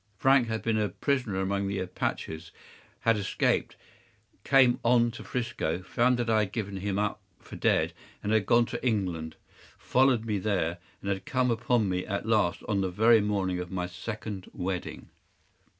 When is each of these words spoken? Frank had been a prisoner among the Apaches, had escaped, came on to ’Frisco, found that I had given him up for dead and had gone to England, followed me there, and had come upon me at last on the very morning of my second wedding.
Frank 0.17 0.47
had 0.47 0.63
been 0.63 0.79
a 0.79 0.89
prisoner 0.89 1.39
among 1.41 1.67
the 1.67 1.77
Apaches, 1.77 2.51
had 3.01 3.17
escaped, 3.17 3.75
came 4.43 4.79
on 4.83 5.11
to 5.11 5.23
’Frisco, 5.23 5.83
found 5.83 6.17
that 6.17 6.27
I 6.27 6.39
had 6.39 6.51
given 6.51 6.77
him 6.77 6.97
up 6.97 7.21
for 7.39 7.55
dead 7.55 7.93
and 8.23 8.31
had 8.31 8.47
gone 8.47 8.65
to 8.65 8.83
England, 8.83 9.35
followed 9.77 10.25
me 10.25 10.39
there, 10.39 10.79
and 11.01 11.11
had 11.11 11.25
come 11.27 11.51
upon 11.51 11.87
me 11.87 12.03
at 12.03 12.25
last 12.25 12.63
on 12.67 12.81
the 12.81 12.89
very 12.89 13.21
morning 13.21 13.59
of 13.59 13.69
my 13.69 13.85
second 13.85 14.49
wedding. 14.55 15.09